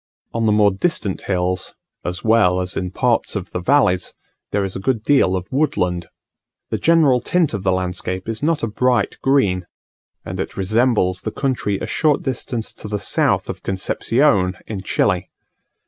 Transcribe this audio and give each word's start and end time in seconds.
On 0.33 0.47
the 0.47 0.51
more 0.51 0.71
distant 0.71 1.21
hills, 1.21 1.75
as 2.03 2.23
well 2.23 2.59
as 2.59 2.75
in 2.75 2.89
parts 2.89 3.35
of 3.35 3.51
the 3.51 3.59
valleys, 3.61 4.15
there 4.49 4.63
is 4.63 4.75
a 4.75 4.79
good 4.79 5.03
deal 5.03 5.35
of 5.35 5.47
woodland. 5.51 6.07
The 6.71 6.79
general 6.79 7.19
tint 7.19 7.53
of 7.53 7.61
the 7.61 7.71
landscape 7.71 8.27
is 8.27 8.41
not 8.41 8.63
a 8.63 8.67
bright 8.67 9.19
green; 9.21 9.67
and 10.25 10.39
it 10.39 10.57
resembles 10.57 11.21
the 11.21 11.29
country 11.31 11.77
a 11.77 11.85
short 11.85 12.23
distance 12.23 12.73
to 12.73 12.87
the 12.87 12.97
south 12.97 13.47
of 13.47 13.61
Concepcion 13.61 14.57
in 14.65 14.81
Chile. 14.81 15.29